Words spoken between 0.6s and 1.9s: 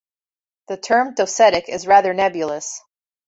The term 'docetic' is